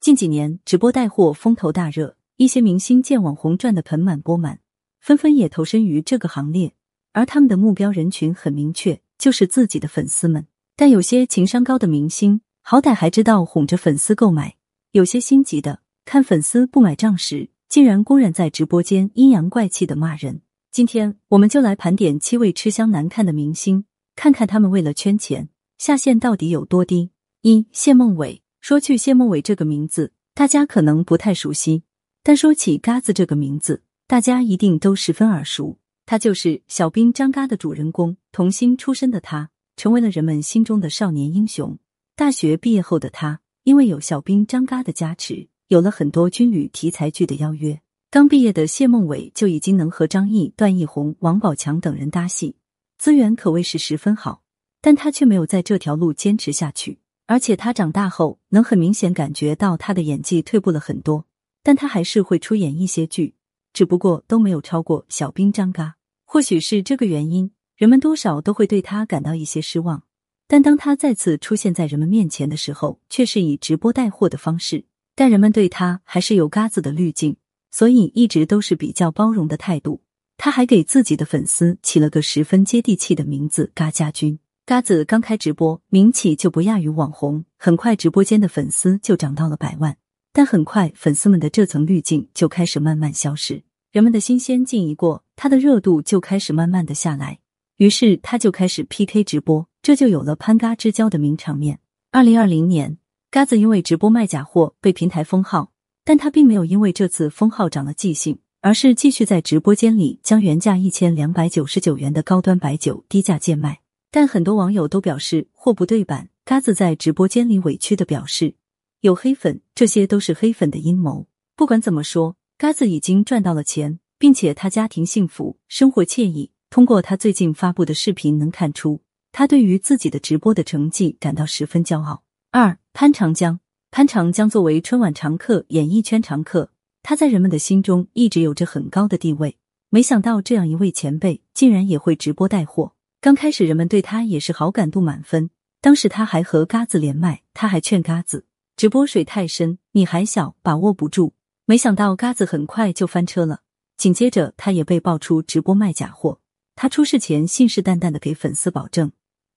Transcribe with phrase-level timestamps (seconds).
[0.00, 4.58] 近几年直播带货风头大热，一些明星见网红赚得盆满钵满，
[4.98, 6.72] 纷纷也投身于这个行列。
[7.12, 10.46] 而他们的目标人群很明确，就是自己的粉丝们。
[10.74, 14.52] 但有些情商高的明星，好歹还知道哄着粉丝购买；
[14.92, 20.40] 有些心急的，看粉丝不买账时，竟然公然在直播间阴阳怪气的骂人。
[20.72, 23.84] 今天我们就来盘点七位吃相难看的明星，
[24.16, 27.10] 看看他们为了圈钱下限到底有多低。
[27.42, 28.40] 一谢孟伟。
[28.70, 31.82] 说去谢孟伟这个名字，大家可能不太熟悉，
[32.22, 35.80] 但说起嘎子这个名字，大家一定都十分耳熟。
[36.06, 41.76] 他就是小兵张嘎的主人公，童星出身的他，成为了人们心中的少年英雄。
[42.14, 47.80] 大学毕业后的他，因为有小兵张嘎的加持，有了很多军旅题材剧的邀约。
[48.08, 52.54] 刚毕业的谢孟伟就已经能和张译、段奕宏、王宝强等人搭戏，
[52.98, 54.44] 资源可谓是十分好，
[54.80, 57.00] 但他却没有在这条路坚持下去。
[57.30, 61.26] 而且他长大后能很明显感觉到他的演技退步了很多，
[61.62, 63.36] 但他还是会出演一些剧，
[63.72, 65.94] 只不过都没有超过小兵张嘎。
[66.24, 70.02] 或许是这个原因，人们多少都会对他感到一些失望。
[70.48, 74.86] 但当他再次出现在人们面前的时候，却是以直播带货的方式。
[75.14, 77.36] 但人们对他还是有嘎子的滤镜，
[77.70, 80.02] 所以一直都是比较包容的态度。
[80.36, 84.40] 他还给自己的粉丝起了个十分接地气的名字——嘎家军。
[84.70, 89.96] 嘎子刚开直播，名气就不亚于网红，很快直播间的粉丝就涨到了百万。
[90.32, 97.40] 但很快，粉丝们的这层滤镜就开始慢慢消失，人们的新鲜劲一过，他的热度就开始慢慢的下来。
[97.78, 101.80] 于是他就开始 PK 直播，这就有了潘嘎之交的名场面。
[102.12, 102.96] 二零二零年，
[103.28, 105.72] 嘎子因为直播卖假货被平台封号，
[106.04, 113.80] 但他并没有因为这次封号长了记性，而是继续在直播间里将原价一千两百九十九元的高端白酒低价贱卖。
[114.10, 118.54] 但很多网友都表示货不对版，嘎子在直播间里委屈的表示
[119.00, 121.26] 有黑粉，这些都是黑粉的阴谋。
[121.54, 126.50] 不管怎么说，嘎子已经赚到了钱，并且他家庭幸福，生活惬意。
[126.70, 132.22] 通过他最近发布的视频能看出，他对于自己的直播的成绩感到十分骄傲。
[132.50, 133.60] 二潘长江，
[133.90, 136.70] 潘长江作为春晚常客、演艺圈常客，
[137.02, 139.56] 他在人们的心中一直有着很高的地位。
[139.88, 142.92] 没想到这样一位前辈竟然也会直播带货。
[143.22, 145.50] 刚开始，人们对他也是好感度满分。
[145.82, 148.46] 当时他还和嘎子连麦，他还劝嘎子
[148.78, 151.34] 直播水太深，你还小，把握不住。
[151.66, 153.60] 没想到嘎子很快就翻车了。
[153.98, 156.40] 紧接着，他也被爆出直播卖假货。
[156.74, 159.12] 他出事前信誓旦旦的给粉丝保证，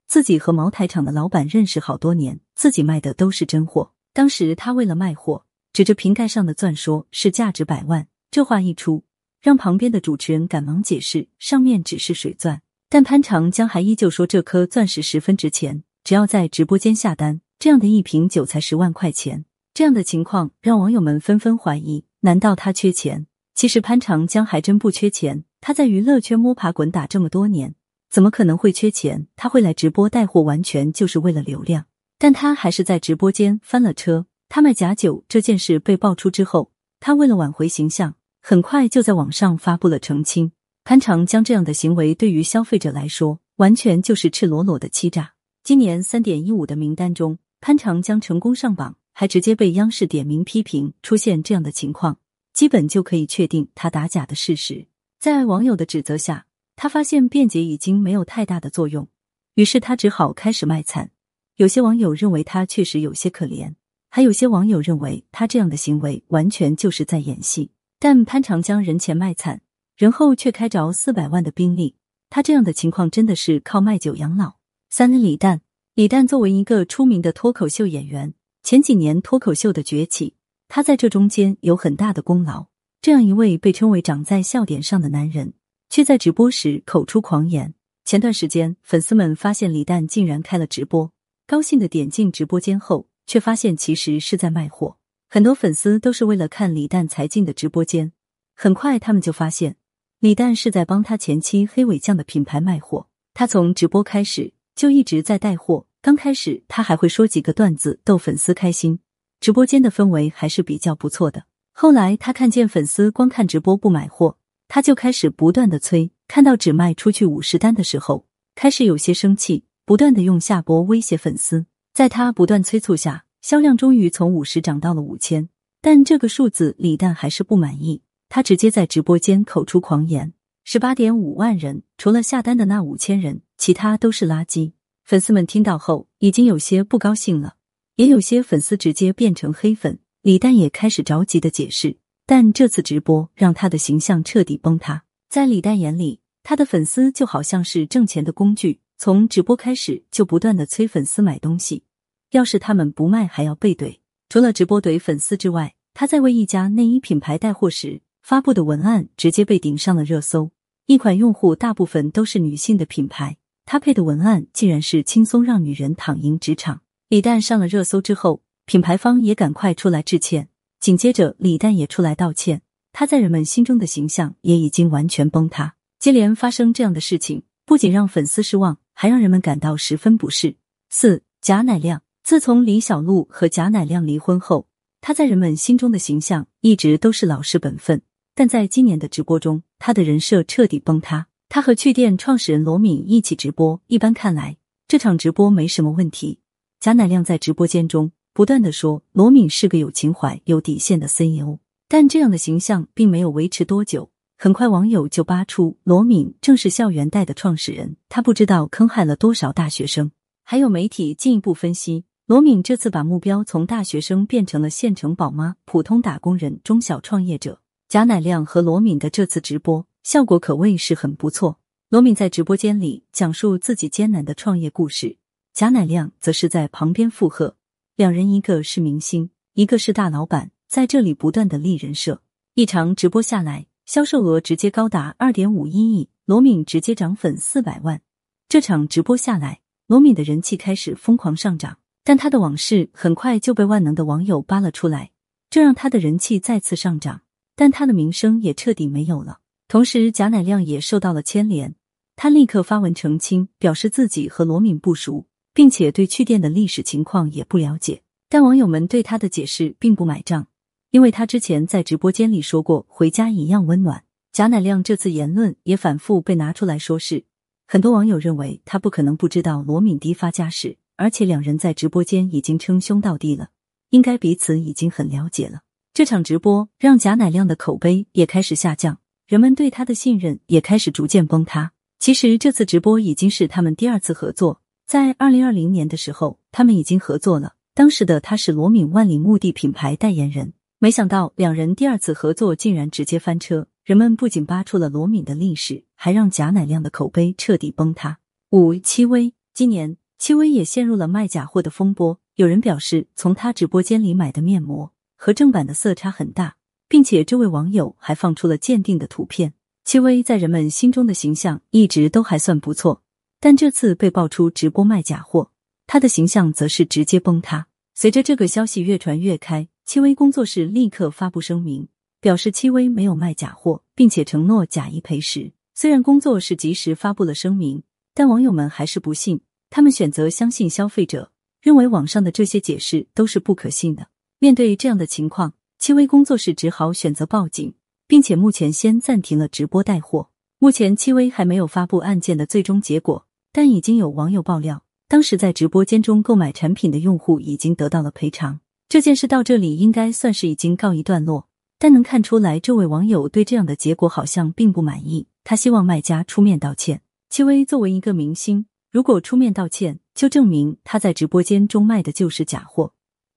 [0.08, 3.94] 自己和茅台厂的老板认识好多年，自己卖的都是真货。
[4.12, 8.10] 当时他为了卖货，指着瓶盖上的钻说是价值百万。
[8.30, 9.06] 这话一出，
[9.40, 12.62] 让旁边的主持人赶忙解释，上面只是水钻。
[12.94, 19.46] 但潘长江还依旧说这颗钻石十分值钱，只要在直播间下单，这样的一瓶酒才十万块钱。
[19.74, 23.26] 这样的情况让网友们纷纷怀疑：难道他缺钱？
[23.56, 27.74] 其实潘长江还真不缺钱，他在娱乐圈摸爬滚打这么多年，
[28.12, 29.26] 怎么可能会缺钱？
[29.36, 31.86] 他会来直播带货，完全就是为了流量。
[32.20, 34.28] 但他还是在直播间翻了车。
[34.50, 40.52] 他卖假酒这件事被爆出之后，他为了挽回形象，很快就在网上发布了澄清。
[40.86, 45.34] 潘长江这样的行为对于消费者来说，完全就是赤裸裸的欺诈。
[45.64, 50.94] 今年三点一五的名单中，潘长江成功上榜，还直接被央视点名批评。
[51.02, 52.20] 出现这样的情况，
[52.54, 54.86] 基本就可以确定他打假的事实。
[55.22, 59.08] 在网友的指责下，他发现辩解已经没有太大的作用，
[59.56, 61.12] 于是他只好开始卖惨。
[61.56, 63.74] 有些网友认为他确实有些可怜，
[64.10, 67.72] 还有些网友认为他这样的行为完全就是在演戏。
[68.00, 69.62] 但潘长江人前卖惨。
[70.04, 71.96] 然后却开着四百万的宾利，
[72.30, 74.56] 他这样的情况真的是靠卖酒养老。
[74.90, 75.62] 三李诞，
[75.96, 78.34] 李诞作为一个出名的脱口秀演员，
[78.64, 80.36] 前几年脱口秀的崛起，
[80.68, 82.66] 他在这中间有很大的功劳。
[83.02, 85.54] 这样一位被称为长在笑点上的男人，
[85.90, 87.74] 却在直播时口出狂言。
[88.04, 91.14] 前段时间，粉丝们发现李诞竟然开了直播，
[91.48, 94.98] 高兴的点进直播间后，却发现其实是在卖货。
[95.30, 98.12] 很多粉丝都是为了看李诞才进的直播间，
[98.54, 99.78] 很快他们就发现。
[100.24, 103.08] 李诞是在帮他前妻黑尾酱的品牌卖货。
[103.34, 105.86] 他从直播开始就一直在带货。
[106.02, 109.00] 刚开始他还会说几个段子逗粉丝开心，
[109.42, 111.44] 直播间的氛围还是比较不错的。
[111.74, 114.38] 后来他看见粉丝光看直播不买货，
[114.70, 116.10] 他就开始不断的催。
[116.30, 121.66] 看到只卖出去五十单的时候，开始有些生气，不断的用下播威胁粉丝。
[121.94, 125.50] 在他不断催促下，销量终于从五十涨到了五千。
[125.82, 128.02] 但这个数字李诞还是不满意。
[128.36, 130.34] 他直接在直播间口出狂言：
[130.64, 134.72] 十八点五万人，除了下单的那五千人，其他都是垃圾。
[135.04, 137.58] 粉丝们听到后，已经有些不高兴了，
[137.96, 145.04] 也有些粉丝直接变成黑粉，李诞也开始着急的解释，但这次直播让他的形象彻底崩塌。
[145.30, 151.84] 在李诞眼里，他的粉丝就好像是挣钱的工具，从直播开始就不断的催粉丝买东西，
[152.32, 154.00] 要是他们不卖还要被怼。
[154.28, 160.50] 除了直播怼粉丝之外，他在为一家内衣品牌带货时发布的文案直接被顶上了热搜。
[160.88, 166.82] 一款用户大部分都是女性的品牌，他配的文案竟然是轻松让女人躺赢职场。
[167.10, 168.42] 李诞上了热搜之后。
[168.66, 170.48] 品牌方也赶快出来致歉，
[170.80, 172.62] 紧接着李诞也出来道歉。
[172.94, 175.76] 他在人们心中的形象也已经完全崩塌。
[176.00, 180.56] 接连发生这样的事情，不仅让粉丝失望，还让人们感到十分不适。
[180.90, 184.68] 四贾乃亮，自从李小璐和贾乃亮离婚后，
[185.02, 188.02] 他在人们心中的形象一直都是老实本分。
[188.36, 191.28] 但在今年的直播中，他的人设彻底崩塌。
[191.50, 194.58] 他和趣店创始人罗敏一起直播，一般看来
[194.88, 196.40] 这场直播没什么问题。
[196.80, 198.12] 贾乃亮在直播间中。
[198.36, 204.10] 不断的说罗敏是个有情怀、有底线的 CEO，但这样的形象并没有维持多久。
[204.40, 210.10] 很快，网友就扒出罗敏正是校园贷的创始人，他不知道坑害了多少大学生。
[210.44, 217.60] 还有媒体进一步分析，罗敏这次把目标从大学生变成了县城宝妈、普通打工人、中小创业者。
[217.94, 221.60] 贾乃亮和罗敏的这次直播效果可谓是很不错。
[221.90, 225.18] 罗敏在直播间里讲述自己艰难的创业故事，
[225.54, 227.56] 贾乃亮则是在旁边附和。
[227.96, 232.24] 两人一个是明星，一个是大老板，在这里不断的立人设。
[232.56, 238.02] 一场直播下来，销售额直接高达二点五一亿，罗敏直接涨粉四百万。
[238.50, 245.12] 这场直播下来，罗敏的人气开始疯狂上涨，但他的往事很快就被万能的网友扒了出来，
[245.52, 247.22] 这让他的人气再次上涨，
[247.56, 249.40] 但他的名声也彻底没有了。
[249.68, 251.76] 同时，贾乃亮也受到了牵连，
[252.16, 255.26] 他立刻发文澄清，表示自己和罗敏不熟。
[255.56, 260.48] 并且对去店的历史情况也不了解，但网友们对他的解释并不买账，
[260.90, 264.04] 因为他之前在直播间里说过“回家一样温暖”。
[264.34, 267.26] 贾乃亮这次言论也反复被拿出来说事，
[267.68, 273.50] 很多网友认为他不可能不知道罗敏迪发家史，而且两人在直播间已经称兄道弟了，
[273.92, 275.62] 应该彼此已经很了解了。
[275.94, 278.98] 这场直播让贾乃亮的口碑也开始下降，
[279.28, 281.72] 人们对他的信任也开始逐渐崩塌。
[282.00, 284.60] 其实这次直播已经是他们第二次合作。
[284.88, 287.54] 在二零二零年的时候，他们已经合作了。
[287.76, 293.68] 当时的他是罗敏万里墓地品牌代言人，没想到两人第二次合作竟然直接翻车。
[293.84, 298.18] 人们不仅扒出了罗敏的历史，还让贾乃亮的口碑彻底崩塌。
[298.50, 302.20] 五戚薇，今年戚薇也陷入了卖假货的风波。
[302.34, 304.92] 有人表示，从他直播间里买的面膜
[305.24, 306.58] 和正版的色差很大，
[306.90, 309.54] 并且这位网友还放出了鉴定的图片。
[309.86, 313.04] 戚薇在人们心中的形象一直都还算不错。
[313.40, 315.52] 但这次被爆出直播卖假货，
[315.88, 317.68] 他的形象则是直接崩塌。
[317.96, 321.88] 随着这个消息越传越开，戚薇工作室立刻发布声明，
[322.20, 325.54] 表示戚薇没有卖假货，并且承诺假一赔十。
[325.74, 327.82] 虽然工作室及时发布了声明，
[328.14, 331.32] 但网友们还是不信，他们选择相信消费者，
[331.62, 334.08] 认为网上的这些解释都是不可信的。
[334.44, 337.76] 面对这样的情况，戚薇工作室只好选择报警，
[338.10, 340.28] 并且目前先暂停了直播带货。
[340.60, 343.26] 目前戚薇还没有发布案件的最终结果。
[343.54, 348.60] 但已经有网友爆料，当时在直播间中购买产品的用户已经得到了赔偿。
[348.90, 351.48] 这件事到这里应该算是已经告一段落，
[351.80, 355.28] 但能看出来，这位网友对这样的结果好像并不满意。
[355.46, 357.00] 他希望卖家出面道歉。
[357.30, 362.92] 戚薇作为一个明星，如果出面道歉，就证明他在直播间中卖的就是假货，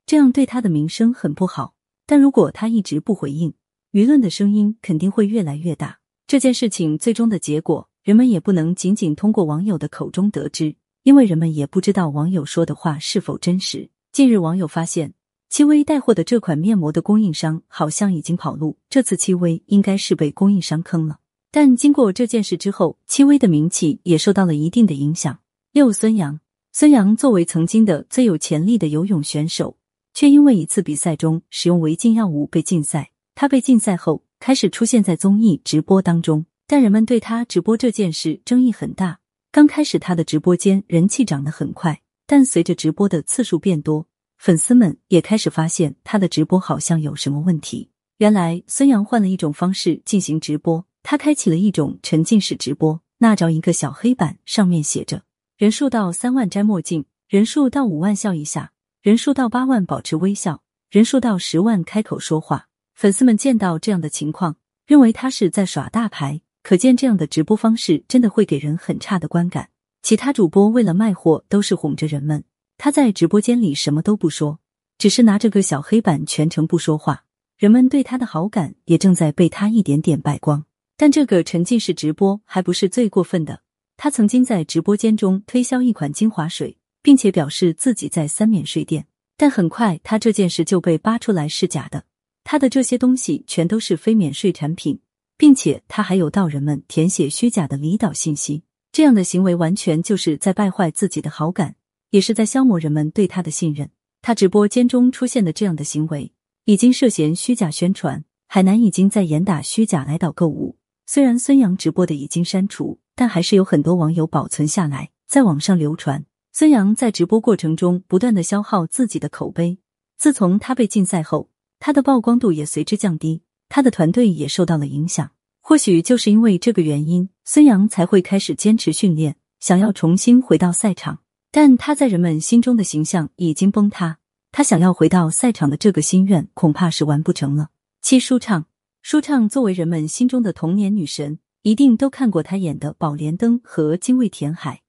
[0.06, 1.74] 这样对他的名声很不好。
[2.06, 3.52] 但如果他一直不回应，
[3.92, 5.98] 舆论的声音肯定会越来越大。
[6.26, 7.88] 这件事情最终的结果。
[8.06, 13.90] 人们也不能仅仅通过网友的口中得知，因为人们也不知道网友说的话是否真实。
[14.12, 15.14] 近日，网友发现
[15.48, 21.18] 戚薇带货的这款面膜的供应商好像已经跑路，这次戚薇应该是被供应商坑了。
[21.50, 25.40] 但经过这件事之后，戚薇的名气也受到了一定的影响。
[25.72, 26.38] 六孙杨，
[26.72, 29.75] 孙杨作为曾经的最有潜力的游泳选手，
[30.16, 33.10] 却因为一次比赛中使用违禁药物被禁赛。
[33.34, 36.46] 他被禁赛后，开始出现在综艺直播当中。
[36.66, 39.18] 但人们对他直播这件事争议很大。
[39.52, 44.06] 刚开始他的直播间人气涨得很快，但随着直播的次数变多，
[44.38, 47.90] 粉丝们也开始发现他的直播好像有什么问题。
[48.16, 55.24] 原来孙杨换了一种方式进行直播，他开启了一种沉浸式直播，拿着一个小黑板，上面写着
[55.58, 58.72] “人数到三万摘墨镜，人数到五万笑一下，
[59.06, 62.66] 人数到八万保持微笑，人数到十万开口说话”。
[62.96, 66.40] 粉丝们见到这样的情况，认为他是在耍大牌。
[66.64, 69.68] 可见这样的直播方式真的会给人很差的观感。
[70.02, 72.42] 其他主播为了卖货都是哄着人们，
[72.78, 74.58] 他在直播间里什么都不说，
[74.98, 77.22] 只是拿着个小黑板全程不说话。
[77.56, 80.64] 人们对他的好感也正在被他一点点败光。
[80.96, 83.60] 但这个沉浸式直播还不是最过分的。
[83.96, 89.06] 他曾经在直播间中推销一款精华水，并且表示自己在三免税店。
[89.36, 92.02] 但很快，他这件事就被扒出来是假的。
[92.42, 94.98] 他的这些东西全都是非免税产品，
[95.38, 98.64] 并且他还有道人们填写虚假的离岛信息。
[98.90, 101.76] 这样的行为完全就是在败坏自己的好感，
[102.10, 103.88] 也是在消磨人们对他的信任。
[104.20, 106.32] 他直播间中出现的这样的行为，
[106.64, 108.24] 已经涉嫌虚假宣传。
[108.48, 110.76] 海南已经在严打虚假来岛购物。
[111.06, 116.24] 虽然孙杨直播的已经删除，但还是有很多网友保存下来，在网上流传。
[116.58, 119.76] 孙杨在直播过程中不断的消耗自己的口碑。
[120.16, 125.32] 自从他被禁赛后，他的曝光度也随之降低，他的团队也受到了影响。
[125.60, 131.18] 或许就是因为这个原因，孙杨才会开始坚持训练，想要重新回到赛场。
[131.52, 134.16] 但他在人们心中的形象已经崩塌，
[134.50, 137.68] 他想要回到赛场的这个心愿恐怕是完不成了。
[138.00, 138.64] 七舒畅，
[139.02, 144.80] 舒畅作为人们心中的童年女神，一定都看过她演的《宝莲灯》和《精卫填海》。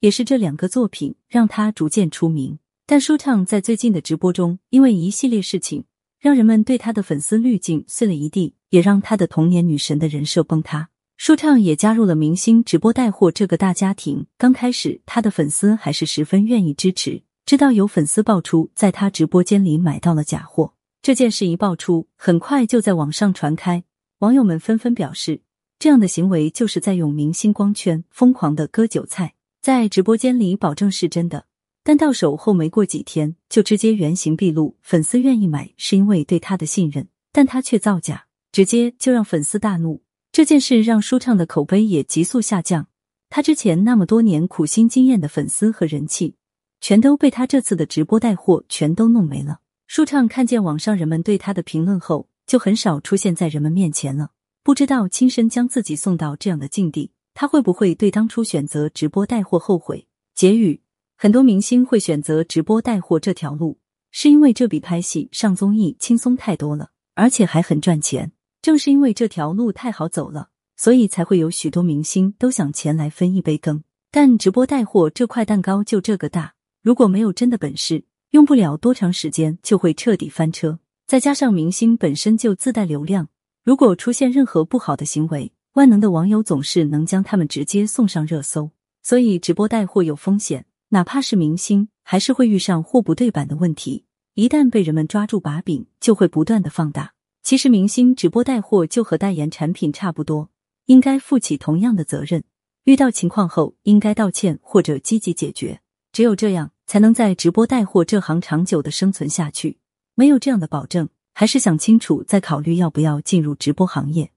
[0.00, 5.84] 也是这两个作品让他逐渐出名，但舒畅在最近的直播中，因为一系列事情，
[6.18, 10.88] 让人们对他的粉丝滤镜碎了一地，也让他的童年女神的人设崩塌。
[11.16, 14.26] 舒畅也加入了明星直播带货这个大家庭。
[14.36, 17.22] 刚开始，他的粉丝还是十分愿意支持。
[17.46, 23.84] 直到有粉丝爆出在他直播间里买到了假货，这件事一爆出，很快就在网上传开，
[24.18, 25.42] 网友们纷纷表示，
[25.78, 29.35] 这样的行为就是在用明星光圈疯狂的割韭菜。
[29.66, 31.46] 在直播间里保证是真的，
[31.82, 34.76] 但到手后没过几天就直接原形毕露。
[34.80, 40.04] 粉丝愿意买是因为对他的信任，但他却造假，直接就让粉丝大怒。
[40.30, 42.86] 这件事让舒畅的口碑也急速下降，
[43.28, 46.36] 他之前那么多年苦心经验的粉丝和人气，
[46.80, 49.58] 全都被他这次的直播带货全都弄没了。
[49.88, 54.30] 舒畅看见网上人们对他的评论后，就很少出现在人们面前了，
[54.62, 57.10] 不知道亲身将自己送到这样的境地。
[57.38, 60.08] 他会不会对当初选择直播带货后悔？
[60.34, 60.80] 结语：
[61.18, 63.78] 很多明星会选择直播带货这条路，
[64.10, 68.32] 是因为这比拍戏上综艺轻松太多了，而且还很赚钱。
[68.62, 73.84] 正是因为这条路太好走了，所以才会有许多明星都想前来分一杯羹。
[74.10, 80.78] 但直播带货这块蛋糕就这个大，如果没有真的本事，用不了多长时间就会彻底翻车。
[81.06, 83.28] 再加上明星本身就自带流量，
[83.62, 88.70] 如果出现任何不好的行为，万能的网友总是能将他们直接送上热搜，
[89.02, 94.06] 所以直播带货有风险，哪怕是明星，还是会遇上货不对版的问题。
[94.32, 97.12] 一旦被人们抓住把柄，就会不断的放大。
[97.42, 100.48] 其实，明星直播带货就和代言产品差不多，
[100.86, 102.42] 应该负起同样的责任。
[102.84, 105.82] 遇到情况后，应该道歉或者积极解决。
[106.10, 109.76] 只有这样，才能在直播带货这行长久的生存下去。
[110.14, 114.32] 没有这样的保证，还是想清楚再考虑要不要进入直播行业。